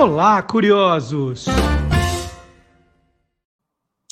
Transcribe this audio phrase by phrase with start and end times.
[0.00, 1.44] Olá, curiosos!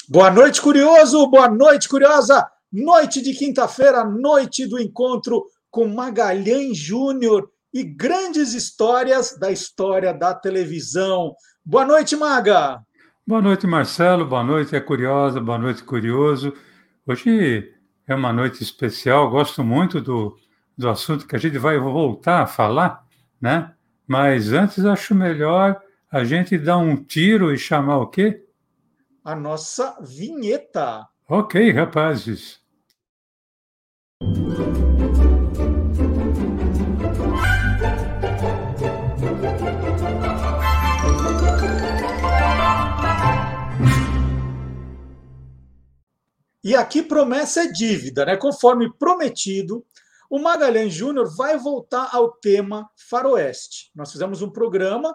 [0.07, 1.27] Boa noite, curioso!
[1.31, 2.47] Boa noite, curiosa!
[2.71, 10.35] Noite de quinta-feira, noite do encontro com Magalhães Júnior e grandes histórias da história da
[10.35, 11.35] televisão.
[11.65, 12.83] Boa noite, Maga!
[13.27, 14.27] Boa noite, Marcelo.
[14.27, 15.41] Boa noite, é curiosa.
[15.41, 16.53] Boa noite, curioso.
[17.07, 17.73] Hoje
[18.07, 19.31] é uma noite especial.
[19.31, 20.37] Gosto muito do,
[20.77, 23.03] do assunto que a gente vai voltar a falar,
[23.41, 23.73] né?
[24.09, 25.79] Mas antes acho melhor
[26.11, 28.43] a gente dar um tiro e chamar o quê?
[29.23, 31.07] A nossa vinheta.
[31.29, 32.61] Ok, rapazes.
[46.65, 48.37] E aqui promessa é dívida, né?
[48.37, 49.85] Conforme prometido,
[50.31, 53.91] o Magalhães Júnior vai voltar ao tema faroeste.
[53.95, 55.15] Nós fizemos um programa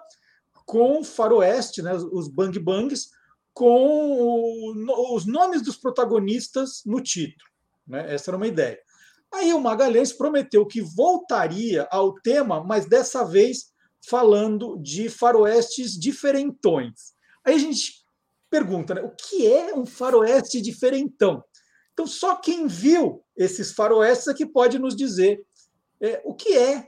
[0.65, 3.09] com faroeste, né, os bang bangs,
[3.53, 4.73] com
[5.13, 7.49] os nomes dos protagonistas no título.
[7.87, 8.13] Né?
[8.13, 8.79] Essa era uma ideia.
[9.31, 13.71] Aí o Magalhães prometeu que voltaria ao tema, mas dessa vez
[14.07, 17.13] falando de faroestes diferentões.
[17.45, 18.03] Aí a gente
[18.49, 21.43] pergunta, né, o que é um faroeste diferentão?
[21.93, 25.43] Então, só quem viu esses faroestes é que pode nos dizer
[26.01, 26.87] é, o que é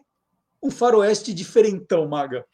[0.61, 2.45] um faroeste diferentão, Maga.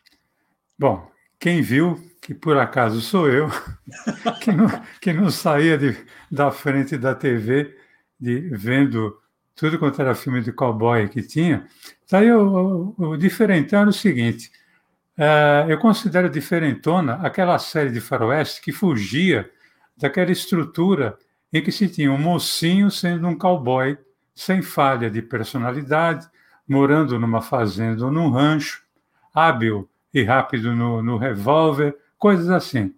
[0.81, 1.07] Bom,
[1.39, 3.47] quem viu, que por acaso sou eu,
[4.41, 4.67] que, não,
[4.99, 5.95] que não saía de,
[6.31, 7.77] da frente da TV
[8.19, 9.15] de, vendo
[9.55, 11.67] tudo quanto era filme de cowboy que tinha,
[12.09, 14.51] daí tá o, o, o diferentão era o seguinte,
[15.15, 19.47] é, eu considero diferentona aquela série de faroeste que fugia
[19.95, 21.15] daquela estrutura
[21.53, 23.95] em que se tinha um mocinho sendo um cowboy
[24.33, 26.27] sem falha de personalidade,
[26.67, 28.81] morando numa fazenda ou num rancho,
[29.31, 32.93] hábil e rápido no, no revólver, coisas assim.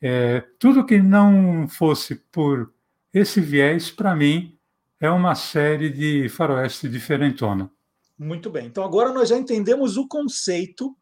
[0.00, 2.72] É, tudo que não fosse por
[3.12, 4.56] esse viés, para mim,
[5.00, 7.70] é uma série de faroeste diferentona.
[8.18, 8.66] Muito bem.
[8.66, 10.96] Então agora nós já entendemos o conceito.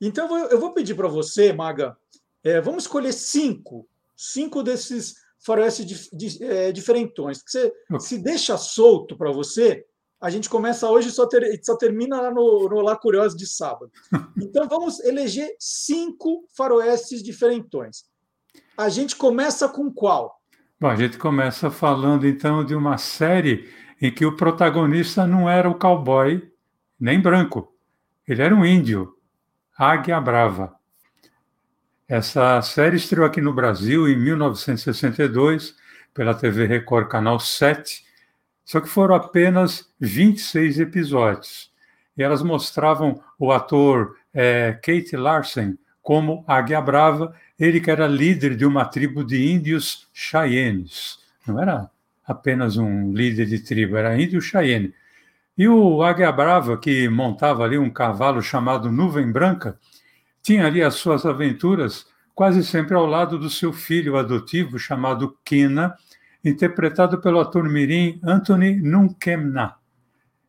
[0.00, 1.96] Então eu vou pedir para você, Maga,
[2.42, 3.86] é, vamos escolher cinco,
[4.16, 7.42] cinco desses faroeste de, de, é, diferentões.
[7.42, 9.84] Que você se deixa solto para você,
[10.24, 13.46] a gente começa hoje e só, ter, só termina lá no, no Lá Curioso de
[13.46, 13.92] sábado.
[14.40, 18.04] Então vamos eleger cinco faroestes diferentões.
[18.74, 20.40] A gente começa com qual?
[20.80, 23.68] Bom, a gente começa falando então de uma série
[24.00, 26.42] em que o protagonista não era o cowboy
[26.98, 27.74] nem branco,
[28.26, 29.14] ele era um índio,
[29.76, 30.74] Águia Brava.
[32.08, 35.74] Essa série estreou aqui no Brasil em 1962
[36.14, 38.04] pela TV Record Canal 7,
[38.64, 41.70] só que foram apenas 26 episódios.
[42.16, 48.56] E elas mostravam o ator é, Kate Larsen como Águia Brava, ele que era líder
[48.56, 51.18] de uma tribo de índios Cheyennes.
[51.46, 51.90] Não era
[52.26, 54.94] apenas um líder de tribo, era índio Cheyenne.
[55.56, 59.78] E o Águia Brava, que montava ali um cavalo chamado Nuvem Branca,
[60.42, 65.96] tinha ali as suas aventuras quase sempre ao lado do seu filho adotivo chamado Kina,
[66.44, 69.76] interpretado pelo ator mirim Anthony Nunkemna.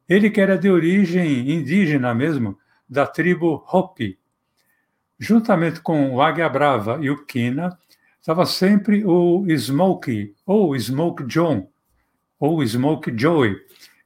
[0.08, 2.58] Ele que era de origem indígena mesmo,
[2.88, 4.20] da tribo Hopi.
[5.18, 7.78] Juntamente com o Águia Brava e o Kina,
[8.20, 11.68] estava sempre o Smokey, ou Smoke John,
[12.40, 13.56] ou Smoke Joey,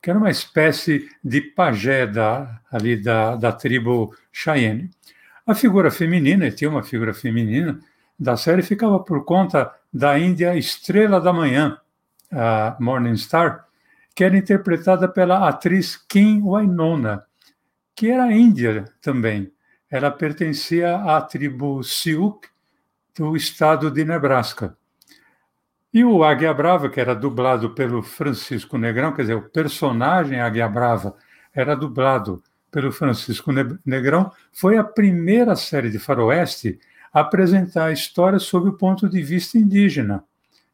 [0.01, 4.89] que era uma espécie de pajé da, ali da, da tribo Cheyenne.
[5.45, 7.79] A figura feminina, e tinha uma figura feminina,
[8.19, 11.79] da série ficava por conta da Índia Estrela da Manhã,
[12.31, 13.65] a Morning Star,
[14.13, 17.23] que era interpretada pela atriz Kim Wainona,
[17.95, 19.51] que era índia também.
[19.89, 22.39] Ela pertencia à tribo Sioux
[23.17, 24.77] do estado de Nebraska.
[25.91, 30.67] E o Águia Brava, que era dublado pelo Francisco Negrão, quer dizer, o personagem Águia
[30.67, 31.15] Brava
[31.53, 33.51] era dublado pelo Francisco
[33.83, 36.79] Negrão, foi a primeira série de faroeste
[37.13, 40.23] apresentar a história sob o ponto de vista indígena.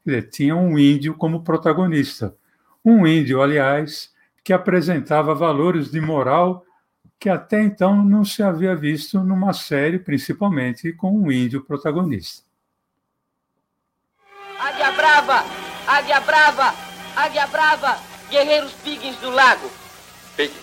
[0.06, 2.36] Dizer, tinha um índio como protagonista.
[2.84, 6.66] Um índio, aliás, que apresentava valores de moral
[7.20, 12.44] que até então não se havia visto numa série, principalmente com um índio protagonista.
[14.60, 15.44] Águia Brava!
[15.88, 16.76] Águia Brava!
[17.16, 17.98] Águia Brava!
[18.30, 19.72] Guerreiros Piggins do Lago!
[20.36, 20.60] Piggins?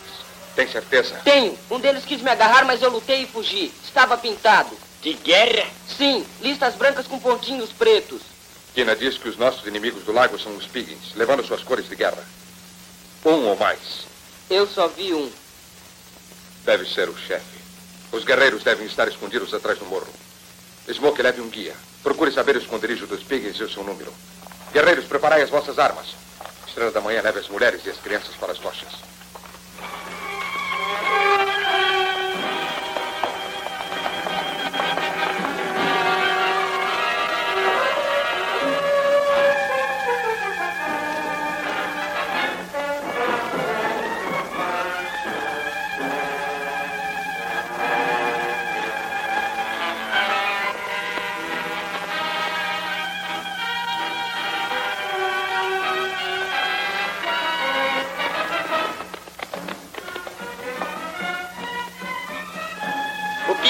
[0.54, 1.18] Tem certeza?
[1.24, 1.58] Tenho.
[1.70, 3.72] Um deles quis me agarrar, mas eu lutei e fugi.
[3.82, 4.70] Estava pintado.
[5.02, 5.68] De guerra?
[5.96, 8.22] Sim, listas brancas com pontinhos pretos.
[8.72, 11.96] Kina diz que os nossos inimigos do lago são os Piggins, levando suas cores de
[11.96, 12.24] guerra.
[13.24, 14.06] Um ou mais?
[14.48, 15.28] Eu só vi um.
[16.64, 17.58] Deve ser o chefe.
[18.12, 20.06] Os guerreiros devem estar escondidos atrás do morro.
[20.88, 21.74] Smoke leve um guia.
[22.04, 24.12] Procure saber o esconderijo dos pigs e o seu número.
[24.72, 26.14] Guerreiros, preparai as vossas armas.
[26.66, 29.11] Estrela da Manhã leve as mulheres e as crianças para as tochas.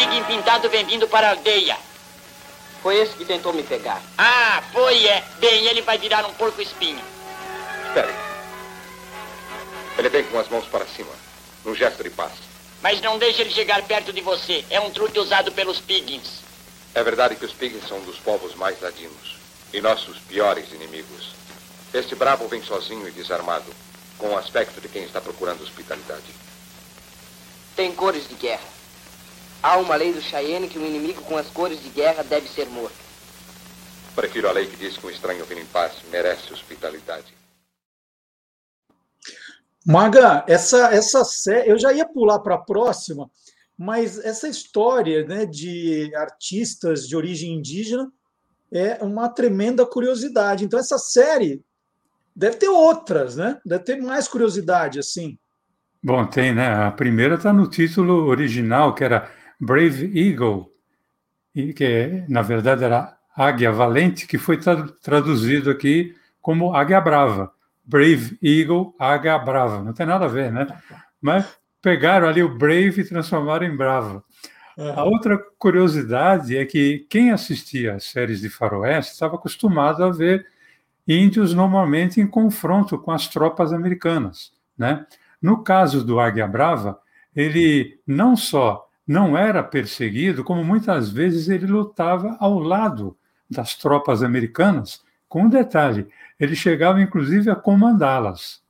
[0.03, 1.77] O pig empintado vem vindo para a aldeia.
[2.83, 4.03] Foi esse que tentou me pegar.
[4.19, 5.23] Ah, foi, é.
[5.39, 7.01] Bem, ele vai virar um porco espinho.
[7.87, 8.13] Espere.
[9.97, 11.13] Ele vem com as mãos para cima,
[11.65, 12.33] num gesto de paz.
[12.83, 14.65] Mas não deixe ele chegar perto de você.
[14.71, 16.41] É um truque usado pelos piggins.
[16.97, 19.37] É verdade que os pigs são um dos povos mais ladinos
[19.73, 21.31] e nossos piores inimigos.
[21.95, 23.73] Este bravo vem sozinho e desarmado,
[24.19, 26.35] com o aspecto de quem está procurando hospitalidade.
[27.77, 28.72] Tem cores de guerra.
[29.63, 32.69] Há uma lei do Cheyenne que um inimigo com as cores de guerra deve ser
[32.69, 32.97] morto.
[34.15, 37.33] Prefiro a lei que diz que um estranho vindo em paz merece hospitalidade.
[39.87, 43.31] Maga, essa, essa série, eu já ia pular para a próxima,
[43.79, 48.11] mas essa história né, de artistas de origem indígena
[48.71, 50.65] é uma tremenda curiosidade.
[50.65, 51.63] Então, essa série
[52.35, 53.61] deve ter outras, né?
[53.65, 55.39] Deve ter mais curiosidade, assim.
[56.03, 56.69] Bom, tem, né?
[56.69, 59.31] A primeira está no título original, que era
[59.65, 60.73] Brave Eagle,
[61.55, 64.59] que na verdade era Águia Valente, que foi
[65.01, 67.53] traduzido aqui como Águia Brava.
[67.85, 69.81] Brave Eagle, Águia Brava.
[69.81, 70.67] Não tem nada a ver, né?
[71.21, 71.47] Mas
[71.81, 74.25] pegaram ali o Brave e transformaram em Brava.
[74.77, 74.93] Uhum.
[74.99, 80.45] A outra curiosidade é que quem assistia às séries de faroeste estava acostumado a ver
[81.07, 85.07] índios normalmente em confronto com as tropas americanas, né?
[85.41, 86.99] No caso do Águia Brava,
[87.35, 93.17] ele não só não era perseguido, como muitas vezes ele lutava ao lado
[93.51, 96.09] das tropas americanas, com um detalhe,
[96.39, 98.63] ele chegava inclusive a comandá-las.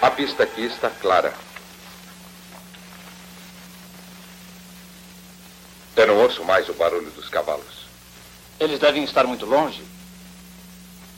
[0.00, 1.32] A pista aqui está clara.
[5.96, 7.88] Eu não ouço mais o barulho dos cavalos.
[8.60, 9.84] Eles devem estar muito longe.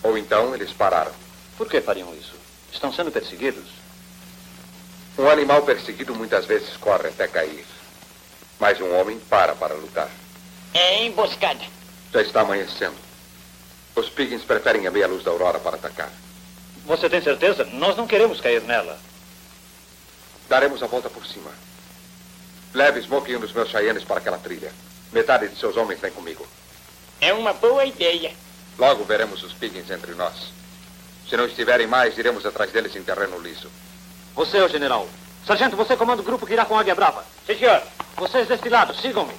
[0.03, 1.13] Ou então eles pararam.
[1.59, 2.40] Por que fariam isso?
[2.73, 3.65] Estão sendo perseguidos?
[5.19, 7.67] Um animal perseguido muitas vezes corre até cair.
[8.59, 10.09] Mas um homem para para lutar.
[10.73, 11.65] É emboscada.
[12.13, 12.97] Já está amanhecendo.
[13.95, 16.11] Os piggins preferem a meia luz da aurora para atacar.
[16.87, 17.65] Você tem certeza?
[17.65, 18.99] Nós não queremos cair nela.
[20.49, 21.51] Daremos a volta por cima.
[22.73, 24.73] Leve Smoke e um dos meus Cheyennes para aquela trilha.
[25.13, 26.47] Metade de seus homens vem comigo.
[27.21, 28.33] É uma boa ideia.
[28.79, 30.53] Logo veremos os piggins entre nós.
[31.31, 33.71] Se não estiverem mais, iremos atrás deles em terreno liso.
[34.35, 35.07] Você é o general.
[35.47, 37.25] Sargento, você comanda o grupo que irá com a Águia Brava.
[37.47, 37.81] Sim, senhor.
[38.17, 39.33] Vocês deste lado, sigam-me.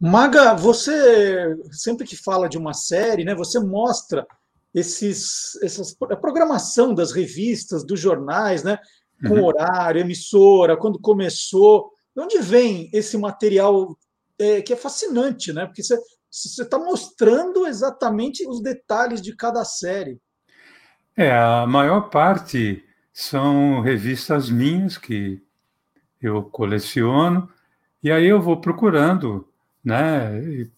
[0.00, 4.26] Maga, você sempre que fala de uma série, né, você mostra
[4.74, 8.80] esses, essas, a programação das revistas, dos jornais, né,
[9.28, 9.44] com uhum.
[9.44, 11.92] horário, emissora, quando começou.
[12.16, 13.96] De onde vem esse material
[14.36, 15.66] é, que é fascinante, né?
[15.66, 15.96] Porque você
[16.30, 20.20] está mostrando exatamente os detalhes de cada série.
[21.16, 25.42] É, a maior parte são revistas minhas que
[26.22, 27.48] eu coleciono,
[28.02, 29.46] e aí eu vou procurando,
[29.84, 30.68] né?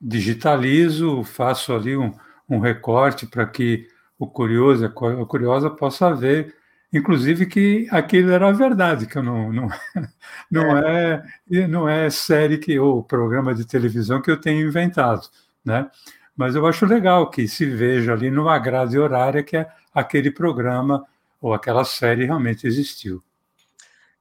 [0.00, 2.12] Digitalizo, faço ali um,
[2.48, 3.86] um recorte para que
[4.18, 6.56] o curioso, a curiosa possa ver,
[6.92, 9.68] inclusive que aquilo era verdade, que não, não,
[10.50, 11.24] não é.
[11.50, 15.28] é não é série que ou programa de televisão que eu tenho inventado,
[15.64, 15.90] né?
[16.36, 21.06] Mas eu acho legal que se veja ali numa grade horária que é aquele programa
[21.40, 23.22] ou aquela série realmente existiu.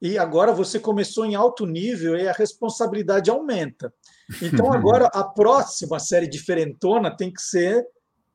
[0.02, 3.94] E agora você começou em alto nível e a responsabilidade aumenta.
[4.42, 7.86] Então agora a próxima série diferentona tem que ser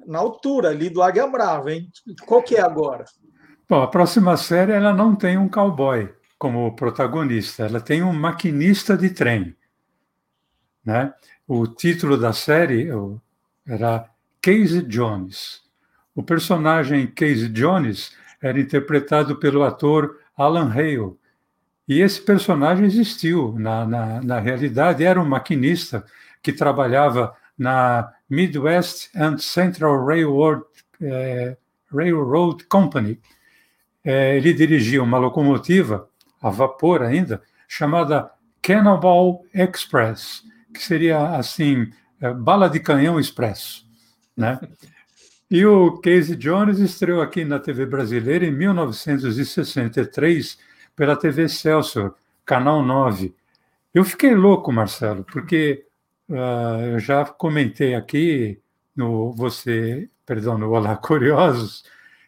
[0.06, 1.90] na altura ali do Águia Brava, hein?
[2.24, 3.04] Qual que é agora?
[3.68, 8.96] Bom, a próxima série ela não tem um cowboy como protagonista, ela tem um maquinista
[8.96, 9.56] de trem.
[10.84, 11.12] Né?
[11.48, 12.88] O título da série
[13.66, 14.08] era
[14.40, 15.62] Casey Jones.
[16.14, 21.16] O personagem Casey Jones era interpretado pelo ator Alan Hale.
[21.88, 26.04] E esse personagem existiu na, na, na realidade, era um maquinista
[26.40, 30.62] que trabalhava na Midwest and Central Railroad,
[31.00, 31.56] é,
[31.92, 33.20] Railroad Company.
[34.08, 36.08] É, ele dirigia uma locomotiva
[36.40, 38.30] a vapor ainda chamada
[38.62, 43.84] Cannonball Express, que seria assim é, bala de canhão expresso,
[44.36, 44.60] né?
[45.50, 50.56] E o Casey Jones estreou aqui na TV brasileira em 1963
[50.94, 53.34] pela TV Celso, canal 9.
[53.92, 55.84] Eu fiquei louco, Marcelo, porque
[56.28, 58.60] uh, eu já comentei aqui
[58.94, 61.82] no você, perdão, no Olá Curiosos,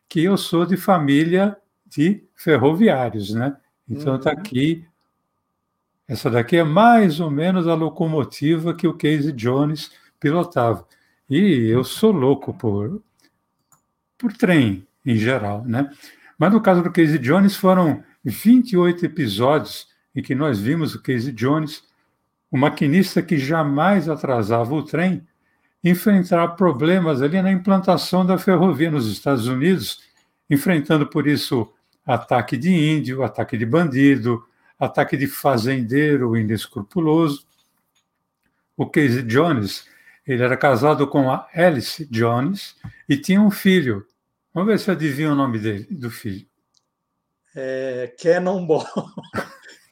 [0.08, 1.56] que eu sou de família
[1.88, 3.56] de ferroviários, né?
[3.88, 4.38] Então está uhum.
[4.38, 4.84] aqui.
[6.06, 10.86] Essa daqui é mais ou menos a locomotiva que o Casey Jones pilotava.
[11.28, 13.02] E eu sou louco por,
[14.16, 15.90] por trem em geral, né?
[16.38, 21.32] Mas no caso do Casey Jones foram 28 episódios em que nós vimos o Casey
[21.32, 21.82] Jones,
[22.50, 25.26] o maquinista que jamais atrasava o trem,
[25.82, 30.00] enfrentar problemas ali na implantação da ferrovia nos Estados Unidos,
[30.48, 31.70] enfrentando por isso
[32.08, 34.42] ataque de índio, ataque de bandido,
[34.78, 37.46] ataque de fazendeiro inescrupuloso.
[38.74, 39.86] O Casey Jones,
[40.26, 44.06] ele era casado com a Alice Jones e tinha um filho.
[44.54, 46.46] Vamos ver se adivinha o nome dele, do filho.
[47.54, 48.86] É, Cannonball.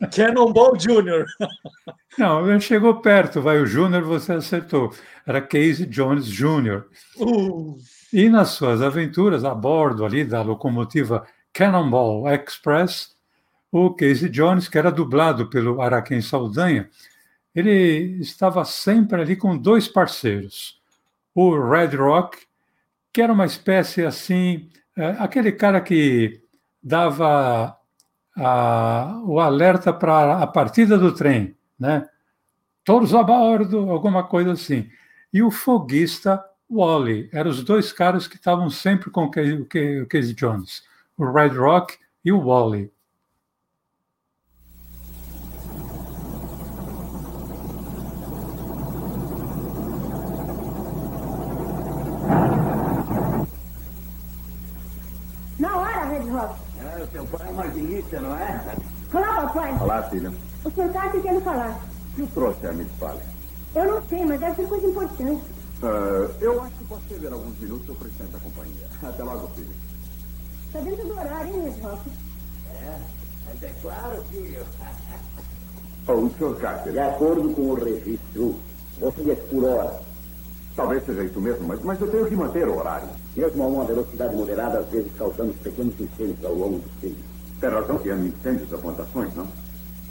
[0.14, 1.26] Cannonball Jr.
[2.16, 4.90] Não, chegou perto, vai o Júnior, você acertou.
[5.26, 6.84] Era Casey Jones Jr.
[7.18, 7.76] Uh.
[8.10, 13.16] E nas suas aventuras a bordo ali da locomotiva Cannonball Express,
[13.72, 16.90] o Casey Jones, que era dublado pelo Araquém Saldanha,
[17.54, 20.78] ele estava sempre ali com dois parceiros.
[21.34, 22.46] O Red Rock,
[23.10, 26.42] que era uma espécie assim, é, aquele cara que
[26.82, 27.74] dava
[28.36, 32.06] a, o alerta para a partida do trem, né?
[32.84, 34.90] Todos a bordo, alguma coisa assim.
[35.32, 40.82] E o foguista Wally, eram os dois caras que estavam sempre com o Casey Jones,
[41.18, 42.90] o Red Rock e o Wally.
[57.12, 58.76] Seu pai é maquinista, não é?
[59.14, 59.78] Olá, papai.
[59.80, 60.32] Olá, filha.
[60.64, 61.80] O senhor está querendo falar?
[62.12, 63.22] O que trouxe a Miss Paley?
[63.74, 65.44] Eu não sei, mas deve ser coisa importante.
[65.82, 68.88] Uh, eu acho que posso perder alguns minutos, eu preciso da companhia.
[69.02, 69.72] Até logo, filho.
[70.76, 72.10] Está dentro do horário, hein, Miss Rock?
[72.70, 72.98] É,
[73.46, 74.62] mas é claro, filho.
[76.06, 76.92] oh, o senhor Carter.
[76.92, 78.56] De acordo com o registro,
[79.00, 80.00] você é por hora.
[80.74, 83.08] Talvez seja isso mesmo, mas, mas eu tenho que manter o horário.
[83.34, 87.24] Mesmo a uma velocidade moderada, às vezes causamos pequenos incêndios ao longo do trilho.
[87.58, 89.46] Tem razão que há incêndios das plantações, não?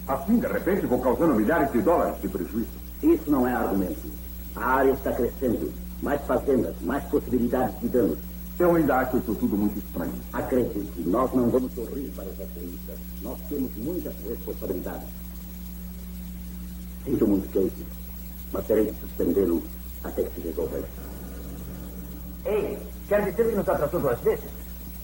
[0.08, 2.70] Assim, de repente, vou causando milhares de dólares de prejuízo.
[3.04, 4.12] Isso não é argumento.
[4.56, 5.72] A área está crescendo.
[6.02, 8.18] Mais fazendas, mais possibilidades de danos.
[8.58, 10.14] Eu ainda acho isso tudo muito estranho.
[10.32, 12.98] Acredite, nós não vamos sorrir para os acionistas.
[13.22, 15.08] Nós temos muitas responsabilidades.
[17.04, 17.86] Sinto muito, Casey,
[18.54, 19.62] mas terei de suspendê-lo
[20.04, 21.16] até que se resolva isso.
[22.46, 22.78] Ei,
[23.10, 24.46] quer dizer que nos atrasou duas vezes?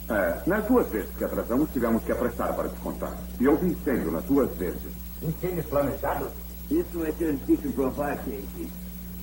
[0.10, 3.18] É, nas duas vezes que atrasamos, tivemos que apressar para descontar.
[3.40, 4.92] E houve incêndio nas duas vezes.
[5.22, 6.30] Incêndios planejados?
[6.70, 8.72] Isso é que é difícil provar, Kate.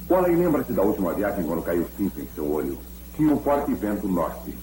[0.07, 2.79] Qualen lembra-se da última viagem quando caiu cinto em seu olho.
[3.19, 4.57] Tinha um forte vento norte.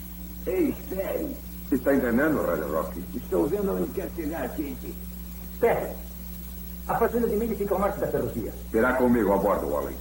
[0.48, 1.36] Ei, espere.
[1.70, 3.04] Está entendendo, Red Rock?
[3.14, 4.96] Estou vendo onde quer chegar, Kate.
[5.52, 5.90] Espere.
[6.88, 8.54] A fazenda de milho fica ao norte da ferrovia.
[8.72, 9.98] Terá comigo a bordo, Wally.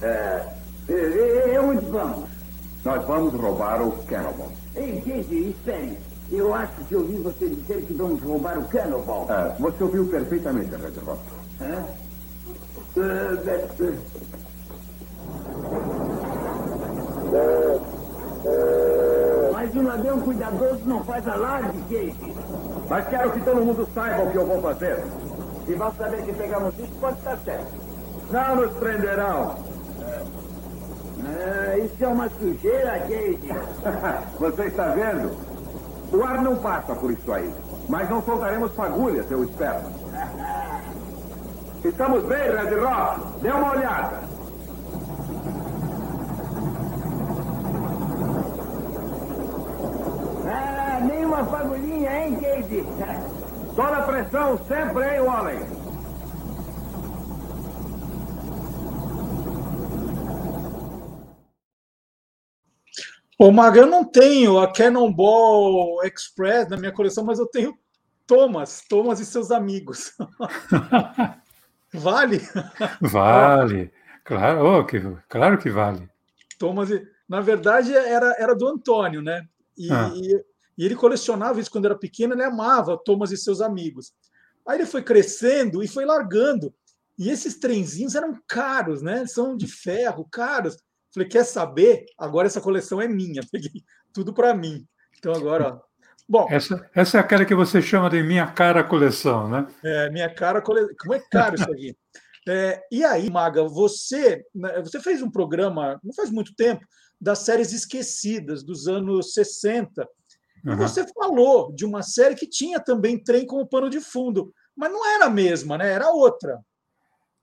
[0.00, 0.46] É,
[0.88, 2.28] e, e onde vamos?
[2.84, 4.52] Nós vamos roubar o Cannonball.
[4.74, 5.96] Ei, Casey, espere.
[6.32, 9.30] Eu acho que ouvi você dizer que vamos roubar o Cannonball.
[9.30, 11.22] É, você ouviu perfeitamente, Red Rock.
[11.60, 12.12] É?
[19.52, 22.34] Mas um ladrão cuidadoso não faz alarde, Casey.
[22.88, 25.04] Mas quero que todo mundo saiba o que eu vou fazer.
[25.66, 27.72] Se vão saber que pegamos isso, pode estar certo.
[28.30, 29.56] Não nos prenderão.
[31.24, 33.38] Ah, isso é uma sujeira, Casey.
[34.38, 35.30] Você está vendo?
[36.12, 37.52] O ar não passa por isso aí.
[37.88, 39.80] Mas não soltaremos fagulhas, eu espero.
[41.84, 43.20] Estamos bem, Red Rock?
[43.40, 44.20] Dê uma olhada.
[50.46, 52.84] Ah, nem uma fagulhinha, hein, Casey?
[53.74, 55.58] Toda a pressão sempre, hein, homem?
[63.38, 67.76] Ô, Maga, eu não tenho a Cannonball Express na minha coleção, mas eu tenho
[68.26, 70.12] Thomas, Thomas e seus amigos.
[71.92, 72.40] vale?
[73.00, 73.90] Vale.
[74.22, 76.08] Claro, oh, que, claro que vale.
[76.58, 76.90] Thomas,
[77.28, 79.44] na verdade, era, era do Antônio, né?
[79.76, 80.12] E, ah.
[80.14, 84.12] e, e, ele colecionava isso quando era pequeno, ele amava Thomas e seus amigos.
[84.66, 86.72] Aí ele foi crescendo e foi largando.
[87.18, 89.26] E esses trenzinhos eram caros, né?
[89.26, 90.76] São de ferro, caros.
[91.12, 92.06] Falei, quer saber?
[92.18, 93.42] Agora essa coleção é minha.
[93.50, 94.86] Peguei tudo para mim.
[95.18, 95.92] Então agora, ó.
[96.28, 99.66] Bom, essa, essa é aquela que você chama de minha cara coleção, né?
[99.84, 100.94] É, minha cara coleção.
[100.98, 101.96] Como é caro isso aqui?
[102.48, 106.84] É, e aí, Maga, você, né, você fez um programa, não faz muito tempo,
[107.20, 110.04] das séries esquecidas dos anos 60.
[110.64, 110.74] Uhum.
[110.74, 114.90] E você falou de uma série que tinha também trem como pano de fundo, mas
[114.90, 115.92] não era a mesma, né?
[115.92, 116.60] Era outra.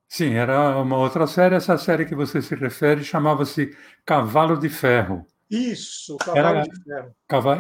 [0.08, 1.56] Sim, era uma outra série.
[1.56, 5.26] Essa série que você se refere chamava-se Cavalo de Ferro.
[5.50, 7.16] Isso, Cavalo era, de Ferro.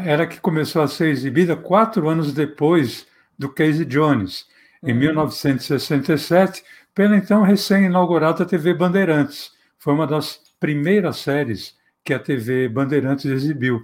[0.05, 3.05] Era que começou a ser exibida quatro anos depois
[3.37, 4.47] do Casey Jones,
[4.83, 4.99] em uhum.
[4.99, 6.63] 1967,
[6.93, 9.51] pela então recém-inaugurada TV Bandeirantes.
[9.77, 13.81] Foi uma das primeiras séries que a TV Bandeirantes exibiu.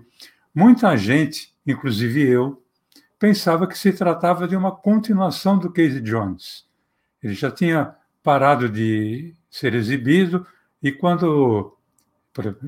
[0.54, 2.62] Muita gente, inclusive eu,
[3.20, 6.66] pensava que se tratava de uma continuação do Casey Jones.
[7.24, 10.46] Ele já tinha parado de ser exibido
[10.82, 11.76] e quando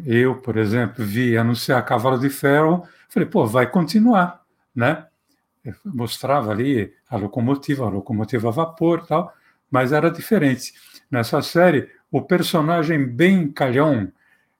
[0.05, 4.41] eu, por exemplo, vi anunciar Cavalo de Ferro, falei, pô, vai continuar,
[4.73, 5.05] né?
[5.83, 9.33] Mostrava ali a locomotiva, a locomotiva a vapor tal,
[9.69, 10.73] mas era diferente.
[11.11, 14.11] Nessa série, o personagem Ben Calhão,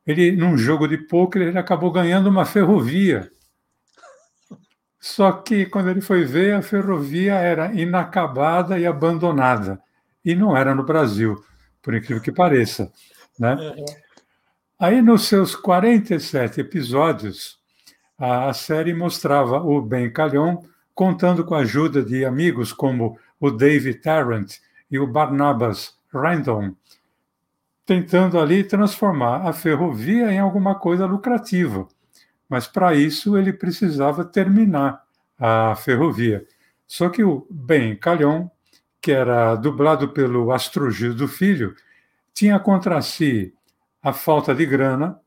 [0.06, 3.32] ele, num jogo de pôquer, ele acabou ganhando uma ferrovia.
[5.08, 9.82] Só que quando ele foi ver, a ferrovia era inacabada e abandonada.
[10.24, 11.42] E não era no Brasil,
[11.82, 12.92] por incrível que pareça.
[13.40, 13.56] Né?
[13.56, 13.86] Uhum.
[14.78, 17.58] Aí, nos seus 47 episódios,
[18.20, 20.62] a série mostrava o Ben Calhon
[20.94, 24.56] contando com a ajuda de amigos como o David Tarrant
[24.92, 26.76] e o Barnabas Random,
[27.86, 31.88] tentando ali transformar a ferrovia em alguma coisa lucrativa.
[32.50, 35.07] Mas para isso ele precisava terminar
[35.38, 36.46] a ferrovia.
[36.88, 38.50] Só que o Ben Calhon,
[39.02, 41.76] que era dublado pelo Astrogil do Filho,
[42.34, 43.54] tinha contra si
[44.02, 45.20] a falta de grana,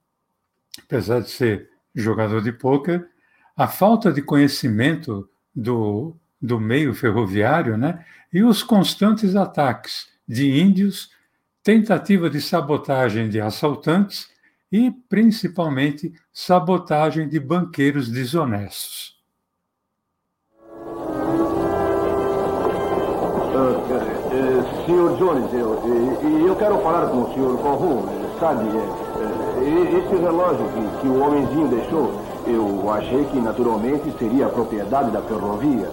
[0.83, 3.09] apesar de ser jogador de pôquer,
[3.57, 8.05] a falta de conhecimento do, do meio ferroviário, né?
[8.33, 11.11] e os constantes ataques de índios,
[11.63, 14.31] tentativa de sabotagem de assaltantes
[14.73, 19.20] e, principalmente, sabotagem de banqueiros desonestos.
[23.61, 25.79] Uh, senhor Jones, eu,
[26.47, 28.03] eu quero falar com o senhor Corrum.
[28.41, 28.65] Sabe,
[29.61, 32.13] esse relógio que, que o homenzinho deixou,
[32.47, 35.91] eu achei que naturalmente seria a propriedade da ferrovia.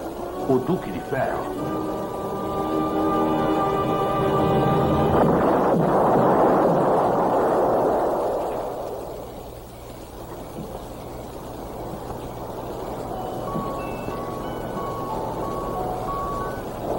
[0.48, 1.97] O Duque de Ferro.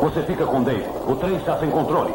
[0.10, 0.86] Você fica com Dave.
[1.08, 2.12] O trem está sem controle.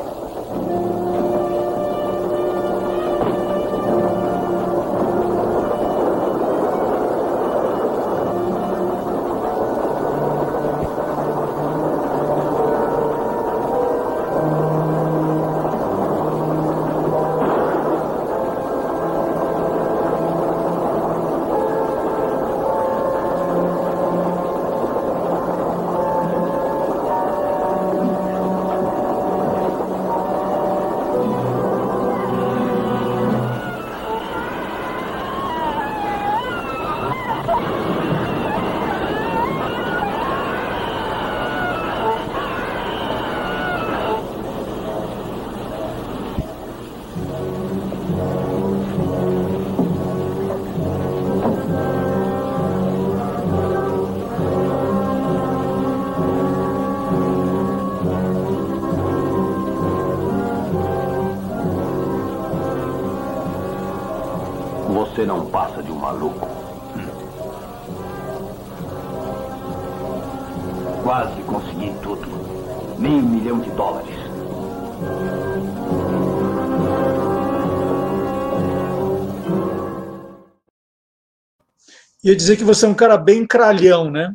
[82.25, 84.35] Ia dizer que você é um cara bem cralhão, né?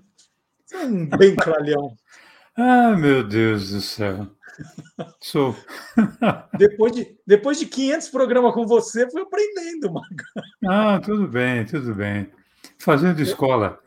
[0.74, 1.98] Um bem cralhão.
[2.56, 4.28] ah, meu Deus do céu.
[5.22, 5.56] Sou.
[6.58, 10.24] depois, de, depois de 500 programas com você, fui aprendendo, Marco.
[10.68, 12.32] Ah, tudo bem, tudo bem.
[12.78, 13.80] Fazendo escola.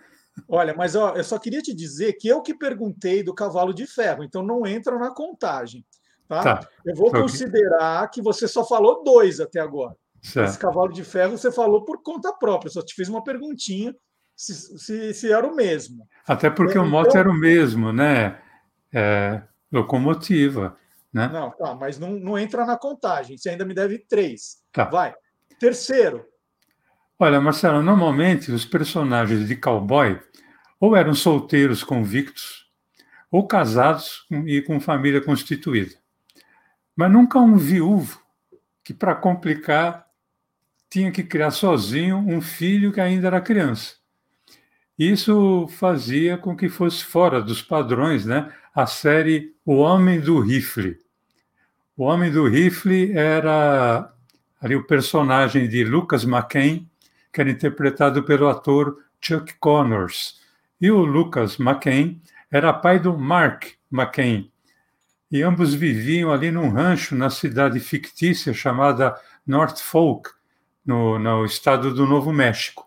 [0.48, 3.86] Olha, mas ó, eu só queria te dizer que eu que perguntei do cavalo de
[3.86, 5.84] ferro, então não entra na contagem.
[6.26, 6.42] Tá?
[6.42, 6.68] Tá.
[6.84, 9.94] Eu vou considerar que você só falou dois até agora.
[10.22, 10.58] Esse Certo.
[10.58, 12.70] cavalo de ferro você falou por conta própria.
[12.70, 13.94] Só te fiz uma perguntinha
[14.36, 16.06] se, se, se era o mesmo.
[16.26, 18.40] Até porque o Então- mote era o mesmo, né?
[18.92, 20.76] É, locomotiva,
[21.12, 21.28] né?
[21.32, 23.36] Não, tá, mas não, não entra na contagem.
[23.36, 24.58] Você ainda me deve três.
[24.72, 24.84] Tá.
[24.84, 25.14] Vai.
[25.58, 26.24] Terceiro.
[27.18, 30.20] Olha, Marcelo, normalmente os personagens de cowboy
[30.80, 32.68] ou eram solteiros convictos,
[33.30, 35.94] ou casados e com família constituída.
[36.96, 38.20] Mas nunca um viúvo
[38.84, 40.04] que, para complicar,
[40.92, 43.94] tinha que criar sozinho um filho que ainda era criança.
[44.98, 50.98] Isso fazia com que fosse fora dos padrões né, a série O Homem do Rifle.
[51.96, 54.12] O Homem do Rifle era
[54.60, 56.86] ali o personagem de Lucas McCain,
[57.32, 60.42] que era interpretado pelo ator Chuck Connors.
[60.78, 64.52] E o Lucas McCain era pai do Mark McCain.
[65.30, 70.28] E ambos viviam ali num rancho na cidade fictícia chamada North Folk,
[70.84, 72.86] no, no estado do Novo México.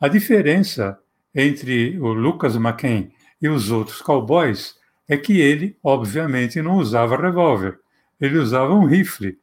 [0.00, 0.98] A diferença
[1.34, 4.76] entre o Lucas McCain e os outros cowboys
[5.08, 7.78] é que ele, obviamente, não usava revólver,
[8.20, 9.38] ele usava um rifle.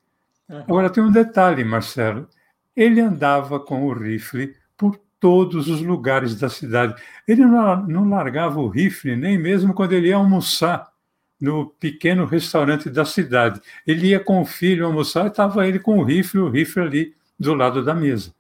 [0.50, 2.28] Agora tem um detalhe, Marcelo.
[2.76, 7.02] Ele andava com o rifle por todos os lugares da cidade.
[7.28, 10.92] Ele não, não largava o rifle nem mesmo quando ele ia almoçar
[11.40, 13.62] no pequeno restaurante da cidade.
[13.86, 17.16] Ele ia com o filho almoçar e estava ele com o rifle, o rifle ali
[17.40, 18.34] do lado da mesa.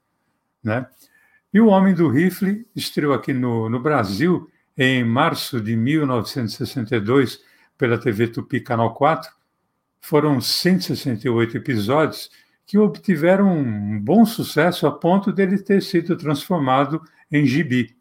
[0.64, 0.86] Né?
[1.54, 7.42] E o Homem do Rifle estreou aqui no, no Brasil em março de 1962
[7.78, 9.32] pela TV Tupi Canal 4.
[10.00, 12.30] Foram 168 episódios
[12.66, 17.02] que obtiveram um bom sucesso a ponto dele ter sido transformado
[17.32, 17.96] em gibi.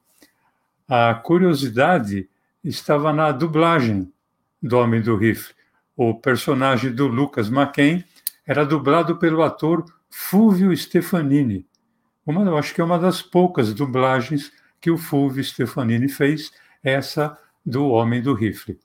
[0.89, 2.29] A curiosidade
[2.63, 4.13] estava na dublagem
[4.63, 5.55] do Homem do Rifle.
[5.97, 8.05] O personagem do Lucas McCain
[8.47, 11.67] era dublado pelo ator Fulvio Stefanini.
[12.27, 16.53] Uma, eu acho que é uma das poucas dublagens que o Fulvio Stefanini fez,
[16.85, 18.79] essa do Homem do Rifle.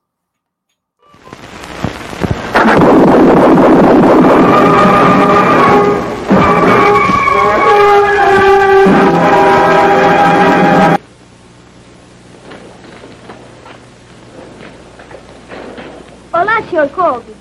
[16.32, 16.90] Olá, Sr.
[16.96, 17.36] Colby.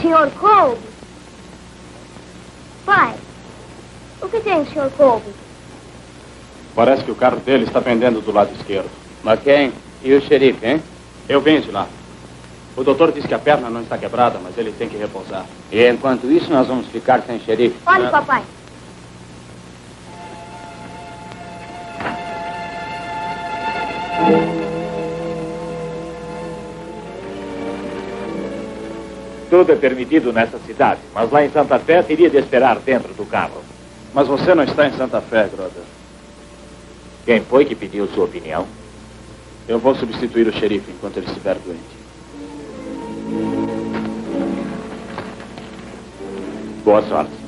[0.00, 0.30] Sr.
[0.38, 0.89] Colby?
[2.84, 3.14] Pai,
[4.22, 4.90] o que tem, Sr.
[4.96, 5.30] Colby?
[6.74, 8.88] Parece que o carro dele está pendendo do lado esquerdo.
[9.22, 9.72] Mas quem?
[10.02, 10.82] E o xerife, hein?
[11.28, 11.86] Eu venho de lá.
[12.76, 15.44] O doutor diz que a perna não está quebrada, mas ele tem que repousar.
[15.70, 17.76] E enquanto isso, nós vamos ficar sem xerife.
[17.86, 18.10] Olhe, Ah.
[18.10, 18.42] papai.
[29.50, 33.26] Tudo é permitido nessa cidade, mas lá em Santa Fé teria de esperar dentro do
[33.26, 33.62] carro.
[34.14, 35.82] Mas você não está em Santa Fé, Groda.
[37.24, 38.64] Quem foi que pediu sua opinião?
[39.66, 42.00] Eu vou substituir o xerife enquanto ele estiver doente.
[46.84, 47.39] Boa sorte.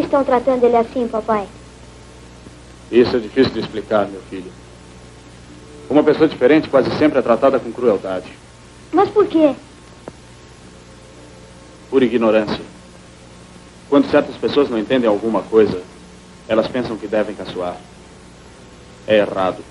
[0.00, 1.46] Que estão tratando ele assim, papai?
[2.90, 4.50] Isso é difícil de explicar, meu filho.
[5.88, 8.26] Uma pessoa diferente quase sempre é tratada com crueldade,
[8.92, 9.54] Mas por quê?
[11.90, 12.60] por ignorância.
[13.88, 15.80] Quando certas pessoas não entendem alguma coisa,
[16.48, 17.76] elas pensam que devem caçoar.
[19.06, 19.62] É errado.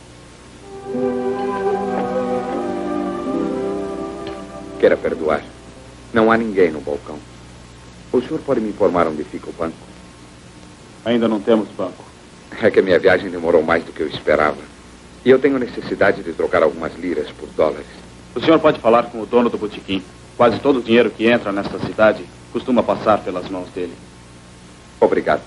[4.80, 5.44] Queira perdoar.
[6.14, 7.20] Não há ninguém no balcão.
[8.12, 9.76] O senhor pode me informar onde fica o banco?
[11.06, 12.04] Ainda não temos banco.
[12.60, 14.58] É que a minha viagem demorou mais do que eu esperava.
[15.24, 17.86] E eu tenho necessidade de trocar algumas liras por dólares.
[18.34, 20.04] O senhor pode falar com o dono do botequim.
[20.36, 23.94] Quase todo o dinheiro que entra nesta cidade costuma passar pelas mãos dele.
[25.00, 25.42] Obrigado.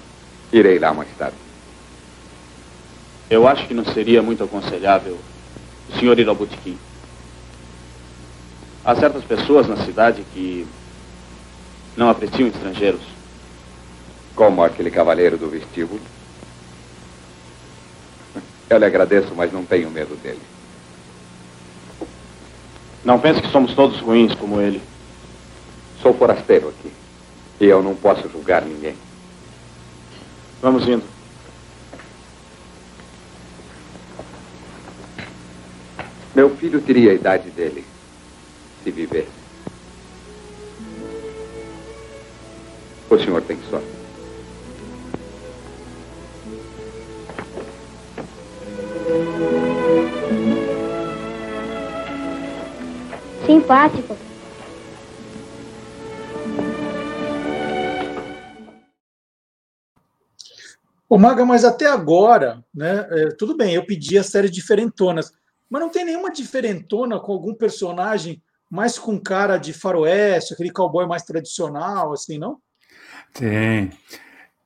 [0.53, 1.37] Irei lá mais tarde.
[3.29, 5.19] Eu acho que não seria muito aconselhável
[5.89, 6.79] o senhor ir ao botequim.
[8.85, 10.67] Há certas pessoas na cidade que
[11.97, 13.18] não apreciam estrangeiros.
[14.39, 16.01] Como aquele cavaleiro do vestíbulo.
[18.71, 20.41] Eu lhe agradeço, mas não tenho medo dele.
[23.05, 24.81] Não pense que somos todos ruins como ele.
[26.01, 26.93] Sou forasteiro aqui.
[27.61, 28.95] E eu não posso julgar ninguém.
[30.63, 31.03] Vamos indo.
[36.33, 37.85] Meu filho teria a idade dele,
[38.85, 39.27] se vivesse.
[43.11, 43.98] O senhor tem sorte.
[53.47, 54.17] Simpático.
[61.09, 63.09] Ô, Maga, mas até agora, né?
[63.11, 65.33] É, tudo bem, eu pedi a série diferentonas,
[65.71, 71.07] mas não tem nenhuma diferentona com algum personagem mais com cara de faroeste, aquele cowboy
[71.07, 72.59] mais tradicional, assim, não?
[73.33, 73.91] Tem.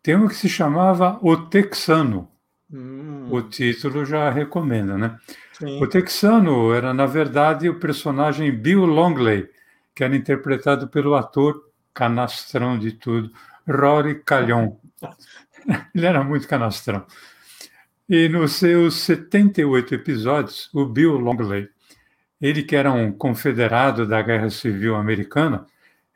[0.02, 2.31] Tem um que se chamava O Texano.
[2.72, 5.18] Hum, O título já recomenda, né?
[5.52, 5.82] sim.
[5.82, 9.48] O Texano era, na verdade, o personagem Bill Longley,
[9.94, 13.30] que era interpretado pelo ator canastrão de tudo,
[13.68, 14.78] Rory Calhoun.
[15.94, 17.06] Ele era muito canastrão.
[18.08, 21.68] E nos seus 78 episódios, o Bill Longley,
[22.40, 25.66] ele que era um confederado da Guerra Civil Americana,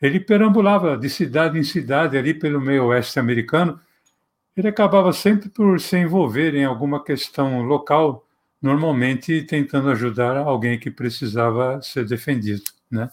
[0.03, 3.81] ele perambulava de cidade em cidade ali pelo meio oeste americano.
[4.57, 8.27] Ele acabava sempre por se envolver em alguma questão local,
[8.61, 13.11] normalmente tentando ajudar alguém que precisava ser defendido, né?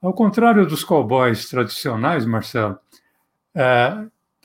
[0.00, 2.78] Ao contrário dos cowboys tradicionais, Marcelo,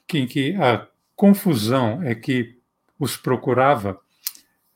[0.07, 2.57] que, em que a confusão é que
[2.99, 3.99] os procurava,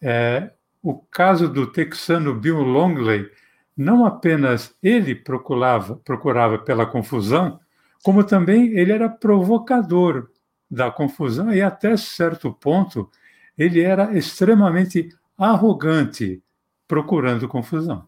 [0.01, 3.29] eh, o caso do texano Bill Longley,
[3.75, 7.59] não apenas ele procurava, procurava pela confusão,
[8.03, 10.29] como também ele era provocador
[10.69, 13.09] da confusão e até certo ponto
[13.57, 16.43] ele era extremamente arrogante
[16.87, 18.07] procurando confusão.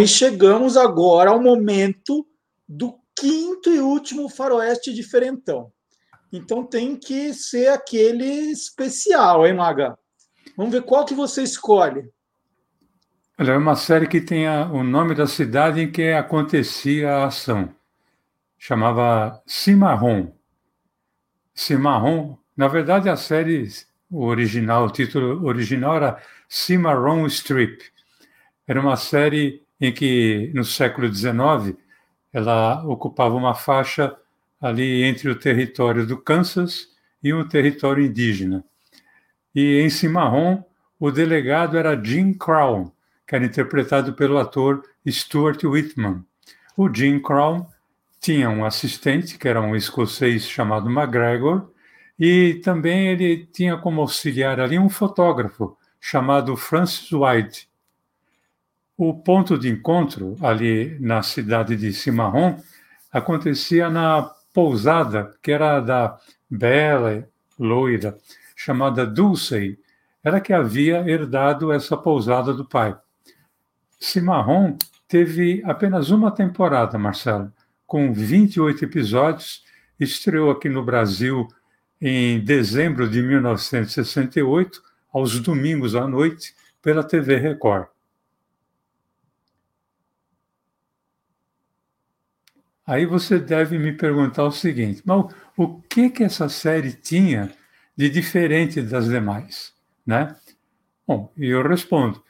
[0.00, 2.26] E chegamos agora ao momento
[2.68, 5.72] do quinto e último faroeste diferentão.
[6.32, 9.98] Então tem que ser aquele especial, hein, Maga?
[10.56, 12.10] Vamos ver qual que você escolhe.
[13.38, 17.26] Olha, é uma série que tem a- o nome da cidade em que acontecia a
[17.26, 17.74] ação.
[18.58, 20.32] Chamava Cimarron.
[21.54, 23.68] Cimarron, na verdade a série
[24.10, 27.82] o original, o título original era Cimarron Strip.
[28.66, 31.76] Era uma série em que no século XIX
[32.32, 34.16] ela ocupava uma faixa
[34.60, 36.86] ali entre o território do Kansas
[37.20, 38.64] e um território indígena.
[39.52, 40.64] E em Cimarron,
[41.00, 42.92] o delegado era Jim Crown,
[43.26, 46.24] que era interpretado pelo ator Stuart Whitman.
[46.76, 47.66] O Jim Crown
[48.20, 51.70] tinha um assistente, que era um escocês chamado McGregor,
[52.18, 57.71] E também ele tinha como auxiliar ali um fotógrafo chamado Francis White.
[59.04, 62.56] O ponto de encontro ali na cidade de Cimarron
[63.12, 66.16] acontecia na pousada que era da
[66.48, 68.16] bela loira
[68.54, 69.76] chamada Dulce,
[70.22, 72.96] ela que havia herdado essa pousada do pai.
[73.98, 74.76] Cimarron
[75.08, 77.52] teve apenas uma temporada, Marcelo,
[77.84, 79.64] com 28 episódios,
[79.98, 81.48] estreou aqui no Brasil
[82.00, 84.80] em dezembro de 1968,
[85.12, 87.88] aos domingos à noite, pela TV Record.
[92.86, 97.52] Aí você deve me perguntar o seguinte: mas o que que essa série tinha
[97.96, 99.72] de diferente das demais,
[100.06, 100.34] né?
[101.06, 102.22] Bom, e eu respondo: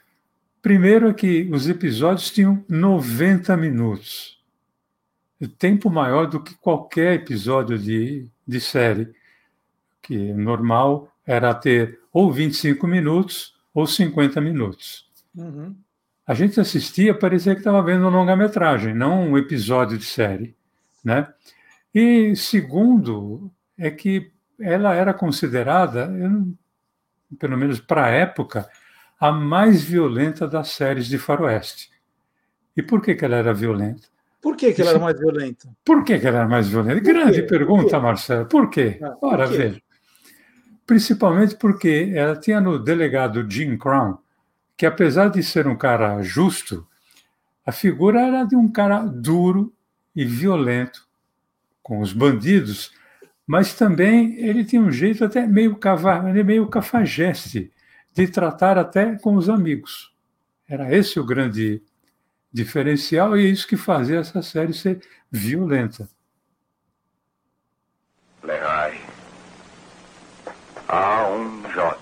[0.61, 4.41] primeiro é que os episódios tinham 90 minutos,
[5.57, 9.13] tempo maior do que qualquer episódio de, de série,
[10.01, 15.09] que normal era ter ou 25 minutos ou 50 minutos.
[15.35, 15.75] Uhum.
[16.25, 20.55] A gente assistia, parecia que estava vendo uma longa-metragem, não um episódio de série.
[21.03, 21.27] Né?
[21.93, 26.09] E segundo, é que ela era considerada,
[27.37, 28.69] pelo menos para a época,
[29.19, 31.89] a mais violenta das séries de faroeste.
[32.75, 34.07] E por que, que ela era violenta?
[34.41, 35.69] Por que, que ela era mais violenta?
[35.85, 37.01] Por que, que ela era mais violenta?
[37.01, 37.47] Por Grande quê?
[37.47, 37.99] pergunta?
[37.99, 38.45] Marcelo.
[38.45, 38.99] Por quê?
[39.01, 39.57] Ah, por Ora, quê?
[39.57, 39.81] veja.
[40.85, 44.17] Principalmente porque ela tinha no delegado Jim Crown,
[44.83, 46.85] que apesar de ser um cara justo,
[47.65, 49.73] a figura era de um cara duro
[50.13, 51.07] e violento
[51.81, 52.91] com os bandidos,
[53.47, 57.71] mas também ele tinha um jeito até meio, cava, meio cafajeste
[58.13, 60.13] de tratar até com os amigos.
[60.67, 61.81] Era esse o grande
[62.51, 64.99] diferencial e é isso que fazia essa série ser
[65.31, 66.09] violenta.
[68.43, 68.99] Lehigh.
[70.89, 71.95] A1J.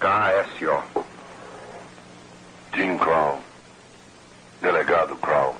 [0.00, 0.91] KSO.
[2.74, 3.38] Jim Crow.
[4.62, 5.54] Delegado Crow.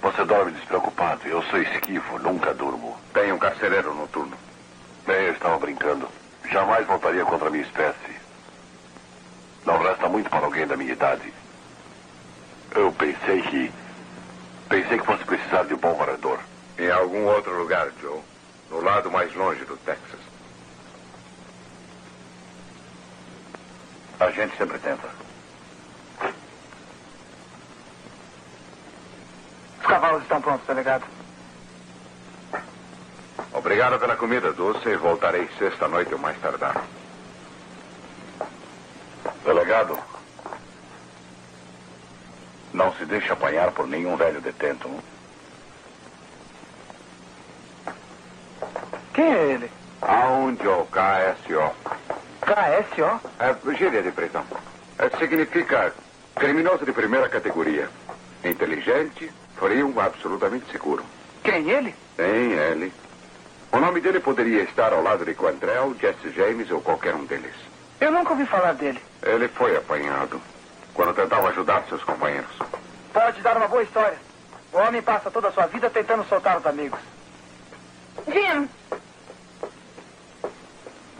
[0.00, 1.26] Você dorme despreocupado.
[1.26, 2.96] Eu sou esquivo, nunca durmo.
[3.12, 4.36] Tem um carcereiro noturno.
[5.04, 6.08] Bem, eu estava brincando.
[6.50, 8.16] Jamais voltaria contra a minha espécie.
[9.66, 11.32] Não resta muito para alguém da minha idade.
[12.76, 13.72] Eu pensei que.
[14.68, 16.38] Pensei que fosse precisar de um bom varredor.
[16.78, 18.20] Em algum outro lugar, Joe.
[18.70, 20.31] No lado mais longe do Texas.
[24.22, 25.08] A gente sempre tenta.
[29.80, 31.04] Os cavalos estão prontos, delegado.
[33.52, 34.94] Obrigado pela comida, Dulce.
[34.94, 36.84] Voltarei sexta-noite ou mais tardar.
[39.44, 39.98] Delegado.
[42.72, 44.88] Não se deixe apanhar por nenhum velho detento.
[49.12, 49.70] Quem é ele?
[50.00, 51.91] A1 Joe, KSO.
[52.52, 53.20] KSO?
[53.38, 54.44] É gíria de prisão.
[54.98, 55.94] É, significa
[56.34, 57.88] criminoso de primeira categoria.
[58.44, 61.02] Inteligente, frio, absolutamente seguro.
[61.42, 61.94] Quem ele?
[62.16, 62.92] Tem ele.
[63.72, 67.54] O nome dele poderia estar ao lado de Quantrell, Jesse James ou qualquer um deles.
[68.00, 69.00] Eu nunca ouvi falar dele.
[69.22, 70.40] Ele foi apanhado
[70.92, 72.50] quando tentava ajudar seus companheiros.
[73.14, 74.18] Pode dar uma boa história.
[74.72, 76.98] O homem passa toda a sua vida tentando soltar os amigos.
[78.26, 78.68] Jim!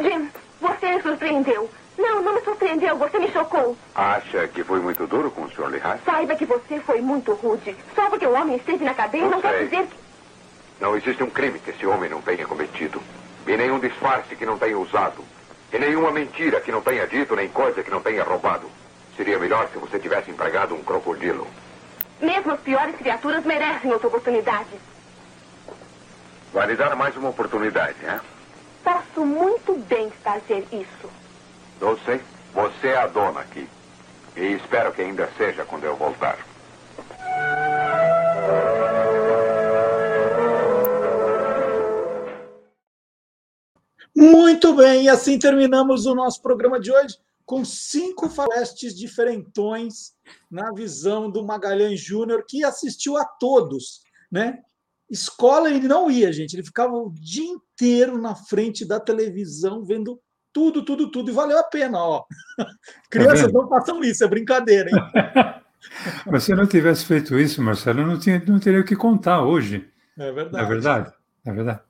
[0.01, 1.03] Jim, você me
[1.43, 1.71] surpreendeu.
[1.99, 3.77] Não, não me surpreendeu, você me chocou.
[3.95, 5.67] Acha que foi muito duro com o Sr.
[5.69, 6.01] Lehigh?
[6.05, 7.77] Saiba que você foi muito rude.
[7.95, 10.03] Só porque o homem esteve na cadeia Não não, quer dizer que.
[10.81, 13.01] Não existe um crime que esse homem não tenha cometido.
[13.47, 15.23] E nenhum disfarce que não tenha usado.
[15.73, 18.69] E nenhuma mentira que não tenha dito, nem coisa que não tenha roubado.
[19.17, 21.47] Seria melhor se você tivesse empregado um crocodilo.
[22.21, 24.71] Mesmo as piores criaturas merecem outra oportunidade.
[26.53, 28.21] Vai lhe dar mais uma oportunidade, né?
[28.83, 31.22] Posso muito bem fazer isso.
[31.83, 32.21] Eu sei.
[32.55, 33.69] Você é a dona aqui.
[34.37, 36.39] E espero que ainda seja quando eu voltar.
[44.15, 50.13] Muito bem, e assim terminamos o nosso programa de hoje com cinco faroestes diferentões
[50.49, 54.63] na visão do Magalhães Júnior, que assistiu a todos, né?
[55.11, 60.21] Escola ele não ia, gente, ele ficava o dia inteiro na frente da televisão vendo
[60.53, 62.25] tudo, tudo, tudo, e valeu a pena, ó.
[63.11, 63.55] Crianças vendo?
[63.55, 64.97] não façam isso, é brincadeira, hein?
[66.31, 68.95] Mas se eu não tivesse feito isso, Marcelo, eu não, tinha, não teria o que
[68.95, 69.89] contar hoje.
[70.19, 70.65] É verdade.
[70.65, 71.13] É verdade?
[71.45, 71.81] É verdade.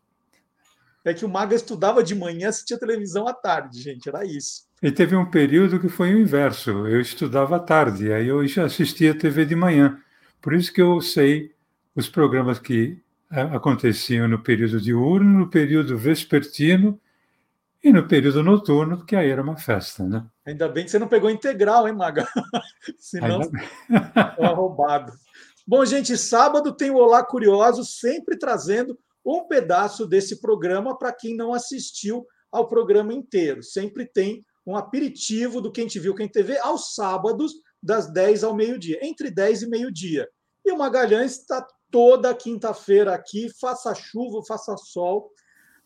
[1.04, 4.64] É que o Maga estudava de manhã, assistia televisão à tarde, gente, era isso.
[4.80, 6.70] E teve um período que foi o inverso.
[6.86, 9.98] Eu estudava à tarde, aí eu já assistia TV de manhã.
[10.40, 11.52] Por isso que eu sei
[11.94, 12.98] os programas que
[13.30, 17.00] aconteciam no período diurno, no período vespertino
[17.82, 20.24] e no período noturno, porque aí era uma festa, né?
[20.46, 22.26] Ainda bem que você não pegou integral, hein, Maga?
[22.98, 25.12] Senão estava roubado.
[25.66, 31.36] Bom, gente, sábado tem o Olá Curioso, sempre trazendo um pedaço desse programa para quem
[31.36, 33.62] não assistiu ao programa inteiro.
[33.62, 37.52] Sempre tem um aperitivo do Quem Te Viu, Quem TV, aos sábados,
[37.82, 40.28] das 10 ao meio-dia, entre 10 e meio-dia.
[40.64, 45.30] E o Magalhães está toda quinta-feira aqui, faça chuva, faça sol,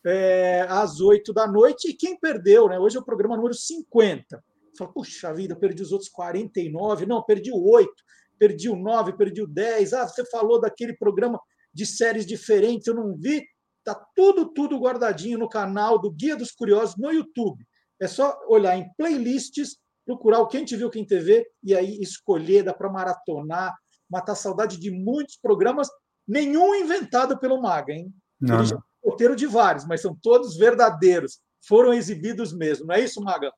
[0.07, 1.89] é, às 8 da noite.
[1.89, 2.79] E quem perdeu, né?
[2.79, 4.43] Hoje é o programa número 50.
[4.77, 7.05] Fala, puxa vida, perdi os outros 49.
[7.05, 7.91] Não, perdi o 8,
[8.39, 9.93] perdi o 9, perdi o 10.
[9.93, 11.39] Ah, você falou daquele programa
[11.73, 13.43] de séries diferentes, eu não vi.
[13.83, 17.65] Tá tudo, tudo guardadinho no canal do Guia dos Curiosos no YouTube.
[17.99, 22.63] É só olhar em playlists, procurar o Quem Te Viu, Quem TV, e aí escolher,
[22.63, 23.73] dá para maratonar,
[24.09, 25.87] matar saudade de muitos programas,
[26.27, 28.13] nenhum inventado pelo Maga, hein?
[28.39, 28.67] Não, é
[29.03, 33.51] roteiro de vários, mas são todos verdadeiros, foram exibidos mesmo, não é isso, Maga?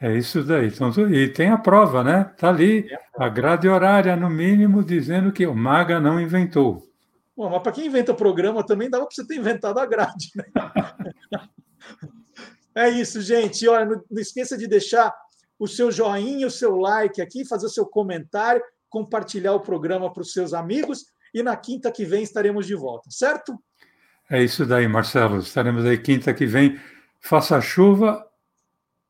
[0.00, 0.68] É isso daí.
[0.68, 2.30] Então, e tem a prova, né?
[2.32, 6.86] Está ali, a grade horária, no mínimo, dizendo que o Maga não inventou.
[7.36, 10.30] Bom, mas para quem inventa programa também dava para você ter inventado a grade.
[10.36, 10.44] Né?
[12.76, 13.66] é isso, gente.
[13.66, 15.12] Olha, não, não esqueça de deixar
[15.58, 20.22] o seu joinha, o seu like aqui, fazer o seu comentário compartilhar o programa para
[20.22, 23.58] os seus amigos e na quinta que vem estaremos de volta, certo?
[24.30, 25.38] É isso daí, Marcelo.
[25.38, 26.78] Estaremos aí quinta que vem.
[27.20, 28.26] Faça chuva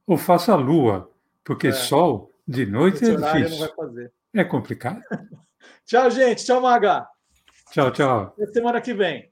[0.07, 1.11] ou faça lua,
[1.45, 1.73] porque é.
[1.73, 3.69] sol de noite Esse é difícil.
[4.35, 5.03] É complicado.
[5.85, 6.45] tchau, gente.
[6.45, 7.07] Tchau, Maga.
[7.73, 8.35] Tchau, tchau.
[8.37, 9.31] Até semana que vem.